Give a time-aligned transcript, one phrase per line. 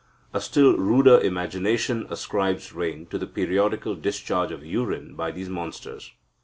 [0.33, 6.11] A still ruder imagination ascribes rain to the periodical discharge of urine by these monsters.